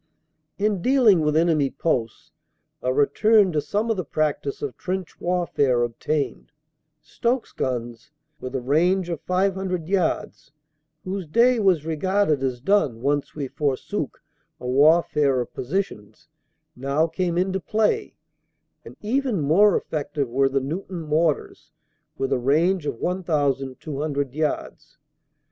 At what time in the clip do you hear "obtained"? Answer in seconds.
5.83-6.51